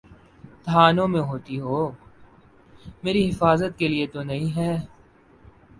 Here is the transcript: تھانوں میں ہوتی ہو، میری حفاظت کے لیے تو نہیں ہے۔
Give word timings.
تھانوں 0.63 1.07
میں 1.07 1.21
ہوتی 1.21 1.59
ہو، 1.59 1.79
میری 3.03 3.29
حفاظت 3.29 3.77
کے 3.79 3.87
لیے 3.87 4.07
تو 4.07 4.23
نہیں 4.23 4.55
ہے۔ 4.57 4.73